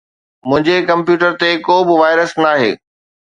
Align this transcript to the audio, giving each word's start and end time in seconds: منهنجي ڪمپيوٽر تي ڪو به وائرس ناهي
منهنجي 0.49 0.77
ڪمپيوٽر 0.89 1.31
تي 1.43 1.49
ڪو 1.67 1.75
به 1.87 1.95
وائرس 2.01 2.31
ناهي 2.43 2.71